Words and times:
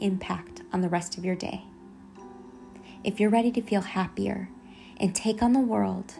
impact 0.00 0.62
on 0.72 0.80
the 0.80 0.88
rest 0.88 1.18
of 1.18 1.24
your 1.24 1.36
day. 1.36 1.64
If 3.04 3.18
you're 3.18 3.30
ready 3.30 3.50
to 3.52 3.62
feel 3.62 3.80
happier 3.80 4.48
and 4.98 5.14
take 5.14 5.42
on 5.42 5.52
the 5.52 5.60
world, 5.60 6.14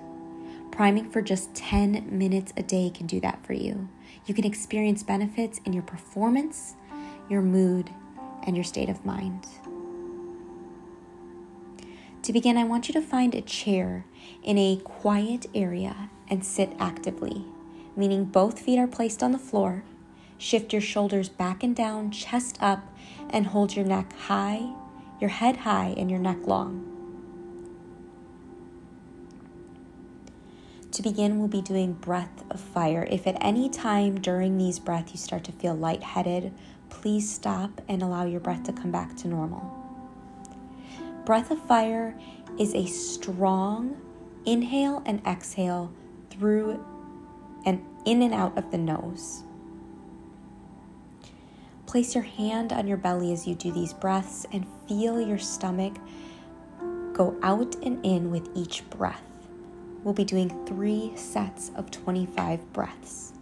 priming 0.72 1.10
for 1.10 1.22
just 1.22 1.54
10 1.54 2.06
minutes 2.10 2.52
a 2.56 2.62
day 2.62 2.90
can 2.90 3.06
do 3.06 3.20
that 3.20 3.44
for 3.46 3.52
you. 3.52 3.88
You 4.26 4.34
can 4.34 4.44
experience 4.44 5.02
benefits 5.02 5.60
in 5.64 5.72
your 5.72 5.82
performance, 5.82 6.74
your 7.28 7.42
mood, 7.42 7.90
and 8.44 8.56
your 8.56 8.64
state 8.64 8.88
of 8.88 9.04
mind. 9.04 9.46
To 12.22 12.32
begin, 12.32 12.56
I 12.56 12.64
want 12.64 12.88
you 12.88 12.94
to 12.94 13.02
find 13.02 13.34
a 13.34 13.40
chair 13.42 14.04
in 14.42 14.56
a 14.56 14.76
quiet 14.84 15.46
area 15.54 16.10
and 16.28 16.44
sit 16.44 16.72
actively, 16.78 17.44
meaning 17.96 18.24
both 18.24 18.60
feet 18.60 18.78
are 18.78 18.86
placed 18.86 19.22
on 19.22 19.32
the 19.32 19.38
floor. 19.38 19.84
Shift 20.42 20.72
your 20.72 20.82
shoulders 20.82 21.28
back 21.28 21.62
and 21.62 21.74
down, 21.74 22.10
chest 22.10 22.58
up, 22.60 22.84
and 23.30 23.46
hold 23.46 23.76
your 23.76 23.84
neck 23.84 24.12
high, 24.12 24.74
your 25.20 25.30
head 25.30 25.58
high, 25.58 25.94
and 25.96 26.10
your 26.10 26.18
neck 26.18 26.48
long. 26.48 26.84
To 30.90 31.00
begin, 31.00 31.38
we'll 31.38 31.46
be 31.46 31.62
doing 31.62 31.92
breath 31.92 32.42
of 32.50 32.58
fire. 32.60 33.06
If 33.08 33.28
at 33.28 33.36
any 33.40 33.68
time 33.68 34.20
during 34.20 34.58
these 34.58 34.80
breaths 34.80 35.12
you 35.12 35.18
start 35.18 35.44
to 35.44 35.52
feel 35.52 35.76
lightheaded, 35.76 36.52
please 36.90 37.32
stop 37.32 37.80
and 37.86 38.02
allow 38.02 38.24
your 38.24 38.40
breath 38.40 38.64
to 38.64 38.72
come 38.72 38.90
back 38.90 39.16
to 39.18 39.28
normal. 39.28 39.62
Breath 41.24 41.52
of 41.52 41.64
fire 41.68 42.18
is 42.58 42.74
a 42.74 42.86
strong 42.86 43.96
inhale 44.44 45.04
and 45.06 45.24
exhale 45.24 45.92
through 46.30 46.84
and 47.64 47.80
in 48.04 48.22
and 48.22 48.34
out 48.34 48.58
of 48.58 48.72
the 48.72 48.78
nose. 48.78 49.44
Place 51.92 52.14
your 52.14 52.24
hand 52.24 52.72
on 52.72 52.88
your 52.88 52.96
belly 52.96 53.34
as 53.34 53.46
you 53.46 53.54
do 53.54 53.70
these 53.70 53.92
breaths 53.92 54.46
and 54.50 54.66
feel 54.88 55.20
your 55.20 55.36
stomach 55.36 55.92
go 57.12 57.36
out 57.42 57.74
and 57.84 58.02
in 58.02 58.30
with 58.30 58.48
each 58.54 58.88
breath 58.88 59.22
we'll 60.02 60.14
be 60.14 60.24
doing 60.24 60.48
three 60.64 61.12
sets 61.16 61.70
of 61.76 61.90
25 61.90 62.72
breaths. 62.72 63.34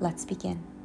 Let's 0.00 0.24
begin. 0.24 0.75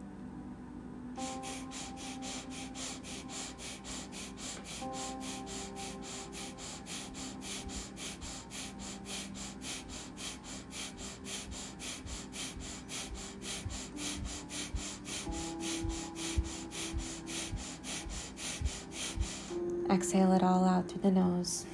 The 21.01 21.11
nose. 21.11 21.65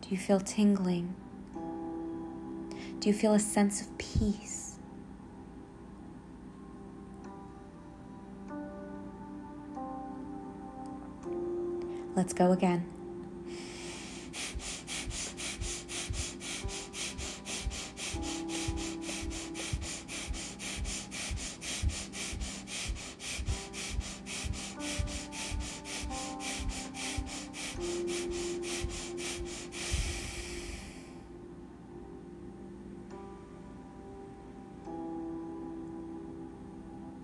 Do 0.00 0.08
you 0.08 0.16
feel 0.16 0.40
tingling? 0.40 1.14
Do 2.98 3.08
you 3.08 3.14
feel 3.14 3.34
a 3.34 3.38
sense 3.38 3.80
of 3.80 3.98
peace? 3.98 4.78
Let's 12.14 12.32
go 12.32 12.52
again. 12.52 12.86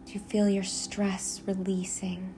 Do 0.09 0.15
you 0.15 0.21
feel 0.21 0.49
your 0.49 0.65
stress 0.65 1.43
releasing? 1.47 2.35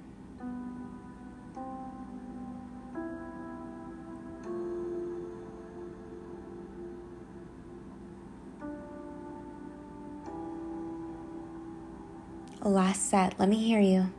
last 12.64 13.08
set. 13.08 13.38
Let 13.38 13.48
me 13.48 13.56
hear 13.56 13.80
you. 13.80 14.10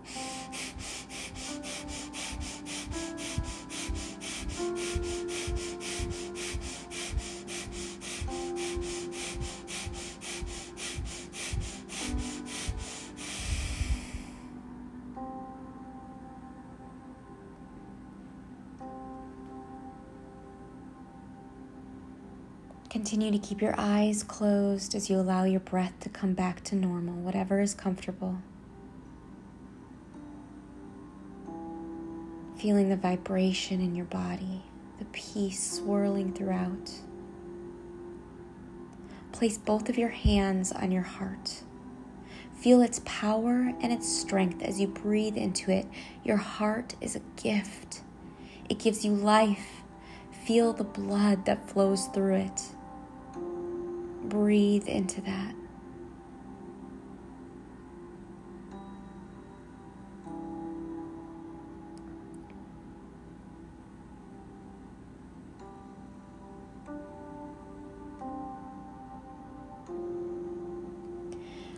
Continue 22.91 23.31
to 23.31 23.39
keep 23.39 23.61
your 23.61 23.73
eyes 23.77 24.21
closed 24.21 24.95
as 24.95 25.09
you 25.09 25.15
allow 25.15 25.45
your 25.45 25.61
breath 25.61 25.97
to 26.01 26.09
come 26.09 26.33
back 26.33 26.61
to 26.65 26.75
normal, 26.75 27.13
whatever 27.13 27.61
is 27.61 27.73
comfortable. 27.73 28.39
Feeling 32.57 32.89
the 32.89 32.97
vibration 32.97 33.79
in 33.79 33.95
your 33.95 34.07
body, 34.07 34.63
the 34.99 35.05
peace 35.05 35.77
swirling 35.77 36.33
throughout. 36.33 36.91
Place 39.31 39.57
both 39.57 39.87
of 39.87 39.97
your 39.97 40.09
hands 40.09 40.73
on 40.73 40.91
your 40.91 41.03
heart. 41.03 41.63
Feel 42.59 42.81
its 42.81 42.99
power 43.05 43.71
and 43.79 43.93
its 43.93 44.13
strength 44.13 44.61
as 44.61 44.81
you 44.81 44.87
breathe 44.87 45.37
into 45.37 45.71
it. 45.71 45.87
Your 46.25 46.35
heart 46.35 46.95
is 46.99 47.15
a 47.15 47.21
gift, 47.41 48.01
it 48.69 48.79
gives 48.79 49.05
you 49.05 49.13
life. 49.13 49.77
Feel 50.45 50.73
the 50.73 50.83
blood 50.83 51.45
that 51.45 51.69
flows 51.69 52.07
through 52.07 52.35
it. 52.35 52.61
Breathe 54.23 54.87
into 54.87 55.21
that. 55.21 55.55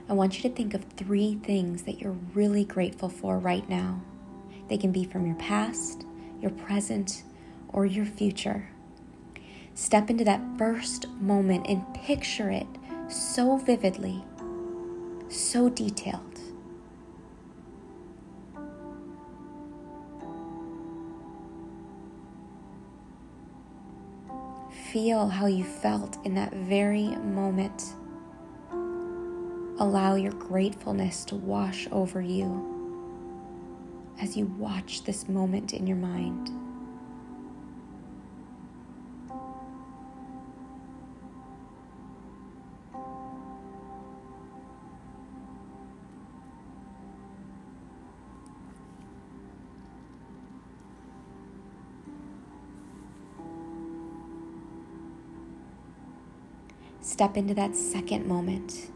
I 0.09 0.13
want 0.15 0.35
you 0.35 0.47
to 0.47 0.55
think 0.55 0.75
of 0.75 0.83
three 0.83 1.39
things 1.43 1.83
that 1.83 1.99
you're 1.99 2.15
really 2.35 2.65
grateful 2.65 3.09
for 3.09 3.39
right 3.39 3.67
now. 3.67 3.99
They 4.67 4.77
can 4.77 4.91
be 4.91 5.05
from 5.05 5.25
your 5.25 5.35
past, 5.37 6.05
your 6.39 6.51
present, 6.51 7.23
or 7.69 7.87
your 7.87 8.05
future. 8.05 8.69
Step 9.75 10.09
into 10.09 10.23
that 10.23 10.41
first 10.57 11.07
moment 11.19 11.65
and 11.67 11.83
picture 11.93 12.49
it 12.49 12.67
so 13.07 13.57
vividly, 13.57 14.23
so 15.29 15.69
detailed. 15.69 16.39
Feel 24.91 25.27
how 25.27 25.47
you 25.47 25.63
felt 25.63 26.23
in 26.23 26.35
that 26.35 26.53
very 26.53 27.07
moment. 27.07 27.95
Allow 29.79 30.15
your 30.15 30.33
gratefulness 30.33 31.25
to 31.25 31.35
wash 31.35 31.87
over 31.91 32.21
you 32.21 32.69
as 34.21 34.37
you 34.37 34.45
watch 34.45 35.03
this 35.03 35.27
moment 35.27 35.73
in 35.73 35.87
your 35.87 35.97
mind. 35.97 36.62
Step 57.13 57.37
into 57.37 57.53
that 57.53 57.75
second 57.75 58.25
moment. 58.25 58.89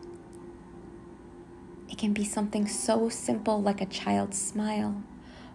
It 1.87 1.99
can 1.99 2.13
be 2.13 2.25
something 2.25 2.67
so 2.67 3.09
simple 3.09 3.61
like 3.61 3.79
a 3.79 3.85
child's 3.85 4.41
smile 4.41 5.03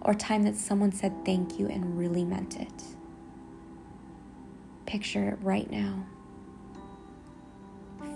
or 0.01 0.15
time 0.15 0.45
that 0.45 0.55
someone 0.55 0.93
said 0.93 1.25
thank 1.25 1.59
you 1.59 1.67
and 1.67 1.99
really 1.99 2.25
meant 2.25 2.61
it. 2.61 2.85
Picture 4.87 5.31
it 5.31 5.39
right 5.43 5.69
now. 5.73 6.07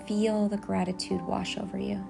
Feel 0.06 0.48
the 0.48 0.58
gratitude 0.58 1.22
wash 1.22 1.58
over 1.58 1.76
you. 1.76 2.06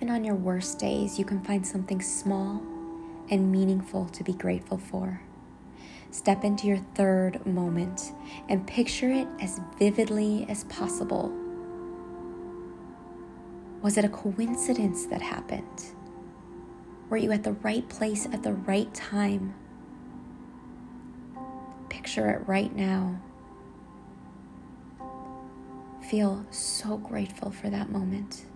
Even 0.00 0.14
on 0.14 0.24
your 0.24 0.34
worst 0.34 0.78
days, 0.78 1.18
you 1.18 1.26
can 1.26 1.42
find 1.44 1.66
something 1.66 2.00
small 2.00 2.62
and 3.30 3.52
meaningful 3.52 4.06
to 4.06 4.24
be 4.24 4.32
grateful 4.32 4.78
for. 4.78 5.20
Step 6.10 6.42
into 6.42 6.66
your 6.66 6.78
third 6.94 7.44
moment 7.44 8.12
and 8.48 8.66
picture 8.66 9.10
it 9.10 9.28
as 9.42 9.60
vividly 9.78 10.46
as 10.48 10.64
possible. 10.64 11.30
Was 13.82 13.98
it 13.98 14.06
a 14.06 14.08
coincidence 14.08 15.04
that 15.06 15.20
happened? 15.20 15.84
Were 17.10 17.18
you 17.18 17.30
at 17.32 17.42
the 17.42 17.52
right 17.52 17.86
place 17.90 18.24
at 18.32 18.42
the 18.42 18.54
right 18.54 18.92
time? 18.94 19.54
Picture 21.90 22.30
it 22.30 22.48
right 22.48 22.74
now. 22.74 23.20
Feel 26.08 26.46
so 26.50 26.96
grateful 26.96 27.50
for 27.50 27.68
that 27.68 27.90
moment. 27.90 28.46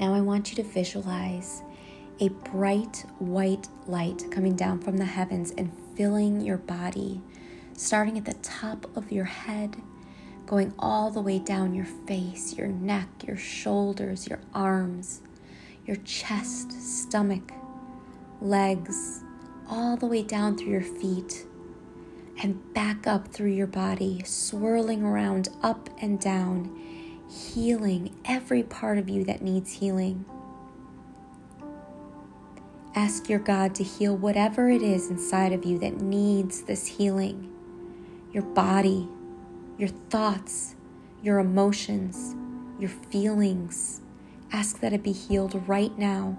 Now 0.00 0.14
I 0.14 0.20
want 0.20 0.50
you 0.50 0.56
to 0.56 0.62
visualize 0.62 1.62
a 2.20 2.28
bright 2.28 3.04
white 3.18 3.68
light 3.86 4.24
coming 4.30 4.54
down 4.54 4.80
from 4.80 4.96
the 4.96 5.04
heavens 5.04 5.52
and 5.56 5.72
filling 5.96 6.40
your 6.40 6.58
body, 6.58 7.20
starting 7.76 8.18
at 8.18 8.24
the 8.24 8.34
top 8.34 8.96
of 8.96 9.10
your 9.10 9.24
head, 9.24 9.76
going 10.46 10.72
all 10.78 11.10
the 11.10 11.20
way 11.20 11.38
down 11.38 11.74
your 11.74 11.84
face, 11.84 12.56
your 12.56 12.68
neck, 12.68 13.08
your 13.26 13.36
shoulders, 13.36 14.28
your 14.28 14.40
arms, 14.54 15.20
your 15.86 15.96
chest, 15.96 16.72
stomach, 16.72 17.52
legs, 18.40 19.22
all 19.68 19.96
the 19.96 20.06
way 20.06 20.22
down 20.22 20.56
through 20.56 20.70
your 20.70 20.82
feet 20.82 21.46
and 22.42 22.74
back 22.74 23.06
up 23.06 23.28
through 23.28 23.50
your 23.50 23.66
body, 23.66 24.22
swirling 24.24 25.02
around 25.02 25.48
up 25.62 25.88
and 26.00 26.20
down 26.20 26.76
healing 27.32 28.14
every 28.24 28.62
part 28.62 28.98
of 28.98 29.08
you 29.08 29.24
that 29.24 29.42
needs 29.42 29.72
healing. 29.72 30.24
Ask 32.94 33.28
your 33.28 33.38
God 33.38 33.74
to 33.76 33.84
heal 33.84 34.14
whatever 34.14 34.68
it 34.68 34.82
is 34.82 35.08
inside 35.08 35.52
of 35.52 35.64
you 35.64 35.78
that 35.78 36.00
needs 36.00 36.62
this 36.62 36.86
healing 36.86 37.48
your 38.32 38.42
body, 38.42 39.06
your 39.76 39.90
thoughts, 39.90 40.74
your 41.22 41.38
emotions, 41.38 42.34
your 42.78 42.88
feelings. 42.88 44.00
Ask 44.50 44.80
that 44.80 44.94
it 44.94 45.02
be 45.02 45.12
healed 45.12 45.68
right 45.68 45.96
now. 45.98 46.38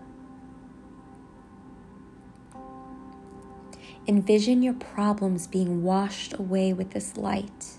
Envision 4.07 4.63
your 4.63 4.73
problems 4.73 5.45
being 5.47 5.83
washed 5.83 6.33
away 6.33 6.73
with 6.73 6.91
this 6.91 7.15
light. 7.15 7.72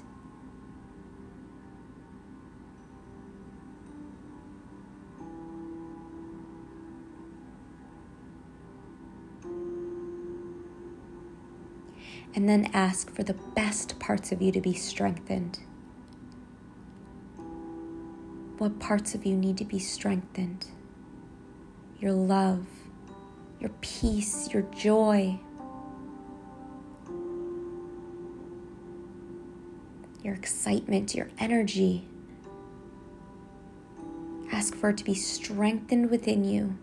And 12.34 12.48
then 12.48 12.68
ask 12.72 13.14
for 13.14 13.22
the 13.22 13.34
best 13.34 13.98
parts 14.00 14.32
of 14.32 14.42
you 14.42 14.50
to 14.50 14.60
be 14.60 14.74
strengthened. 14.74 15.60
What 18.58 18.80
parts 18.80 19.14
of 19.14 19.24
you 19.24 19.36
need 19.36 19.56
to 19.58 19.64
be 19.64 19.78
strengthened? 19.78 20.66
Your 22.00 22.12
love, 22.12 22.66
your 23.60 23.70
peace, 23.80 24.52
your 24.52 24.62
joy, 24.62 25.38
your 30.22 30.34
excitement, 30.34 31.14
your 31.14 31.28
energy. 31.38 32.08
Ask 34.50 34.74
for 34.74 34.90
it 34.90 34.98
to 34.98 35.04
be 35.04 35.14
strengthened 35.14 36.10
within 36.10 36.44
you 36.44 36.76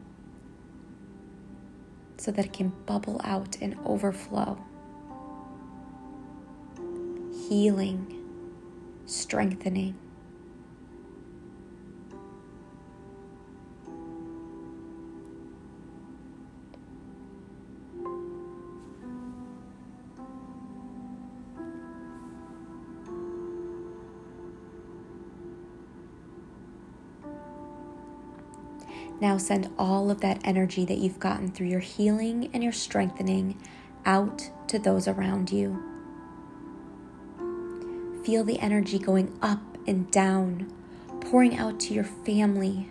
so 2.17 2.31
that 2.31 2.45
it 2.45 2.53
can 2.53 2.69
bubble 2.85 3.19
out 3.23 3.57
and 3.61 3.75
overflow 3.85 4.63
healing, 7.51 8.07
strengthening. 9.05 9.93
Now 29.19 29.37
send 29.37 29.69
all 29.77 30.09
of 30.09 30.21
that 30.21 30.39
energy 30.45 30.85
that 30.85 30.99
you've 30.99 31.19
gotten 31.19 31.51
through 31.51 31.67
your 31.67 31.81
healing 31.81 32.49
and 32.53 32.63
your 32.63 32.71
strengthening 32.71 33.61
out 34.05 34.49
to 34.69 34.79
those 34.79 35.09
around 35.09 35.51
you. 35.51 35.90
Feel 38.23 38.43
the 38.43 38.59
energy 38.59 38.99
going 38.99 39.35
up 39.41 39.61
and 39.87 40.09
down, 40.11 40.71
pouring 41.21 41.57
out 41.57 41.79
to 41.79 41.93
your 41.93 42.03
family, 42.03 42.89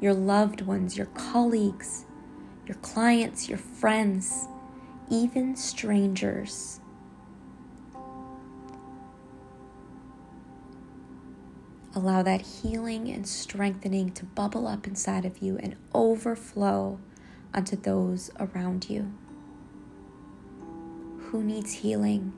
your 0.00 0.14
loved 0.14 0.60
ones, 0.60 0.96
your 0.96 1.06
colleagues, 1.06 2.04
your 2.66 2.76
clients, 2.76 3.48
your 3.48 3.58
friends, 3.58 4.46
even 5.10 5.56
strangers. 5.56 6.80
Allow 11.96 12.22
that 12.22 12.42
healing 12.42 13.08
and 13.08 13.26
strengthening 13.26 14.12
to 14.12 14.24
bubble 14.24 14.66
up 14.68 14.86
inside 14.86 15.24
of 15.24 15.38
you 15.38 15.58
and 15.58 15.76
overflow 15.94 16.98
onto 17.52 17.76
those 17.76 18.30
around 18.38 18.88
you. 18.88 19.12
Who 21.18 21.42
needs 21.42 21.72
healing? 21.72 22.32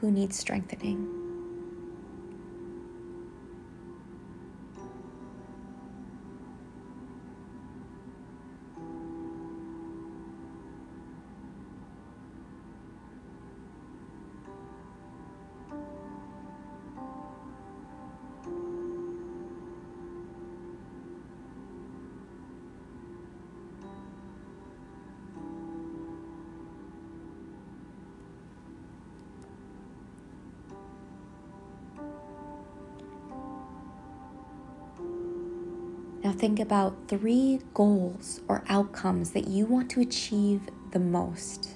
Who 0.00 0.10
needs 0.10 0.38
strengthening. 0.38 1.19
Now 36.30 36.36
think 36.36 36.60
about 36.60 37.08
three 37.08 37.58
goals 37.74 38.40
or 38.46 38.62
outcomes 38.68 39.32
that 39.32 39.48
you 39.48 39.66
want 39.66 39.90
to 39.90 40.00
achieve 40.00 40.60
the 40.92 41.00
most. 41.00 41.70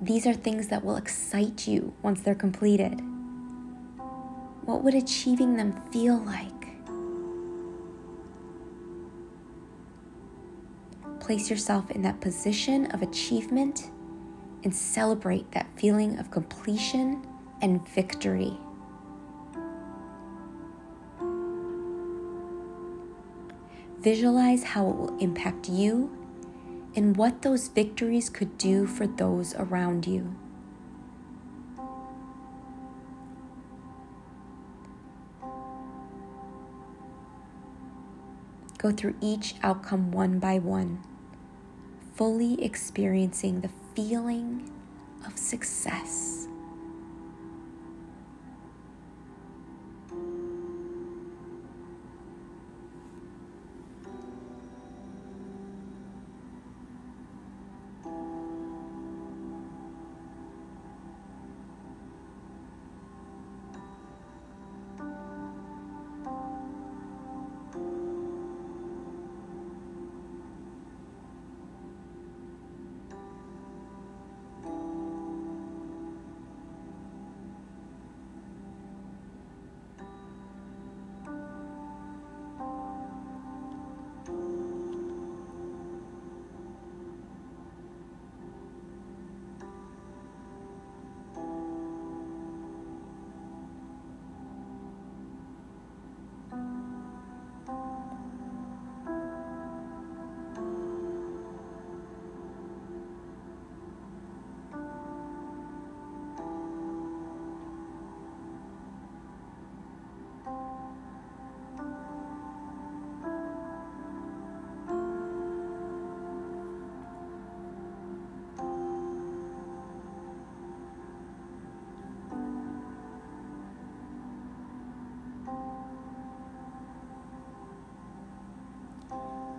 These 0.00 0.24
are 0.24 0.32
things 0.32 0.68
that 0.68 0.84
will 0.84 0.94
excite 0.94 1.66
you 1.66 1.92
once 2.00 2.20
they're 2.20 2.36
completed. 2.36 3.00
What 4.64 4.84
would 4.84 4.94
achieving 4.94 5.56
them 5.56 5.82
feel 5.90 6.18
like? 6.18 6.68
Place 11.18 11.50
yourself 11.50 11.90
in 11.90 12.02
that 12.02 12.20
position 12.20 12.86
of 12.92 13.02
achievement 13.02 13.90
and 14.62 14.72
celebrate 14.72 15.50
that 15.50 15.66
feeling 15.76 16.20
of 16.20 16.30
completion 16.30 17.26
and 17.60 17.84
victory. 17.88 18.56
Visualize 24.00 24.64
how 24.64 24.88
it 24.88 24.96
will 24.96 25.18
impact 25.18 25.68
you 25.68 26.10
and 26.96 27.16
what 27.18 27.42
those 27.42 27.68
victories 27.68 28.30
could 28.30 28.56
do 28.56 28.86
for 28.86 29.06
those 29.06 29.54
around 29.56 30.06
you. 30.06 30.34
Go 38.78 38.90
through 38.90 39.16
each 39.20 39.56
outcome 39.62 40.10
one 40.10 40.38
by 40.38 40.58
one, 40.58 41.02
fully 42.14 42.64
experiencing 42.64 43.60
the 43.60 43.70
feeling 43.94 44.72
of 45.26 45.36
success. 45.38 46.39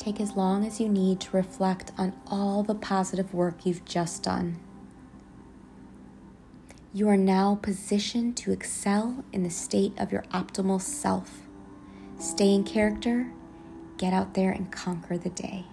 Take 0.02 0.20
as 0.20 0.36
long 0.36 0.66
as 0.66 0.80
you 0.80 0.90
need 0.90 1.20
to 1.20 1.38
reflect 1.38 1.92
on 1.96 2.14
all 2.26 2.64
the 2.64 2.74
positive 2.74 3.36
work 3.36 3.68
you've 3.68 3.86
just 3.86 4.24
done. 4.24 4.58
You 6.92 7.08
are 7.08 7.18
now 7.18 7.60
positioned 7.62 8.36
to 8.38 8.52
excel 8.52 9.24
in 9.32 9.44
the 9.44 9.52
state 9.52 9.94
of 10.00 10.12
your 10.12 10.24
optimal 10.34 10.82
self. 10.82 11.42
Stay 12.18 12.52
in 12.52 12.64
character, 12.64 13.32
get 14.00 14.12
out 14.12 14.34
there 14.34 14.50
and 14.50 14.72
conquer 14.72 15.20
the 15.20 15.30
day. 15.30 15.66